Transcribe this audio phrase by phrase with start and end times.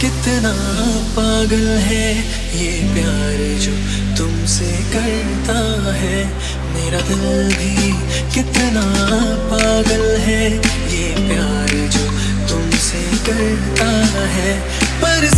[0.00, 0.52] कितना
[1.16, 2.18] पागल है
[2.56, 3.72] ये प्यार जो
[4.16, 5.58] तुमसे करता
[5.94, 6.24] है।
[6.74, 7.92] मेरा दिल भी
[8.34, 8.84] कितना
[9.50, 10.54] पागल है
[10.92, 12.06] ये प्यार जो
[12.48, 13.90] तुमसे करता
[14.26, 14.60] है।
[15.02, 15.28] पर